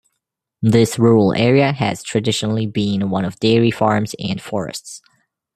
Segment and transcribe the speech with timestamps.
[0.63, 4.99] This rural area has traditionally been one of dairy farms and forests.